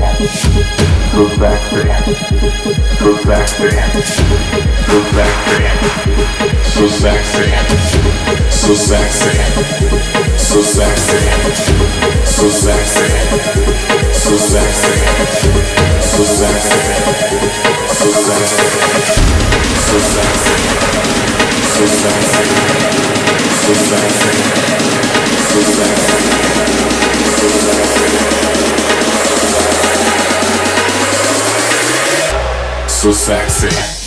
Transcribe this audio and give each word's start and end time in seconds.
Go 0.00 0.06
back 1.36 1.60
there. 1.70 1.92
Go 3.00 3.12
back 3.26 3.48
there. 3.58 3.84
Go 4.88 4.98
back 5.12 5.34
there. 5.44 5.76
So 6.64 6.88
sexy. 6.88 7.44
So 8.48 8.74
sexy. 8.74 9.36
So 10.38 10.62
sexy. 10.62 11.20
So 12.24 12.48
sexy. 12.48 13.08
So 14.14 14.36
sexy. 14.38 14.96
So 15.52 16.24
sexy. 16.24 16.24
So 16.24 16.24
sexy. 16.24 16.80
So 17.84 18.08
sexy. 18.24 18.64
So 19.76 19.98
sexy. 22.00 22.54
So 23.60 23.74
sexy. 23.84 24.34
So 25.20 25.60
sexy. 25.70 26.16
So 27.30 27.48
sexy. 27.50 28.59
so 33.00 33.10
sexy. 33.12 33.99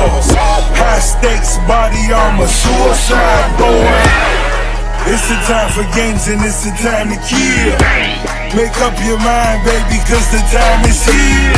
balls. 0.00 0.28
High 0.32 1.00
stakes, 1.00 1.58
body 1.68 2.12
armor, 2.12 2.48
suicide 2.48 3.52
boy. 3.60 3.92
It's 5.12 5.26
the 5.28 5.36
time 5.48 5.70
for 5.72 5.84
games 5.96 6.28
and 6.28 6.40
it's 6.44 6.64
the 6.64 6.72
time 6.80 7.08
to 7.12 7.18
kill. 7.24 7.76
Make 8.56 8.76
up 8.80 8.96
your 9.04 9.18
mind, 9.18 9.64
baby, 9.64 9.98
cause 10.08 10.28
the 10.32 10.40
time 10.52 10.84
is 10.88 11.00
here. 11.04 11.50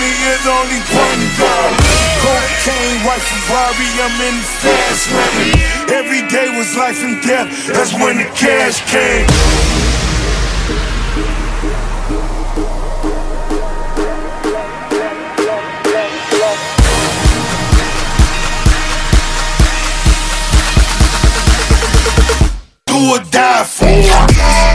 Me 0.00 0.10
is 0.10 0.46
only 0.46 0.80
one 0.90 1.22
God. 1.38 1.72
Cocaine, 2.18 2.98
white 3.06 3.22
Ferrari, 3.22 3.88
I'm 4.02 4.20
in 4.26 4.34
the 4.34 4.48
fast 4.58 5.06
lane. 5.12 5.54
Every 5.94 6.26
day 6.28 6.50
was 6.56 6.76
life 6.76 7.00
and 7.04 7.22
death, 7.22 7.48
that's 7.68 7.94
when 7.94 8.18
the 8.18 8.24
cash 8.34 8.80
came. 8.90 9.26
Do 22.86 22.96
or 23.12 23.20
die 23.30 23.64
for. 23.64 24.73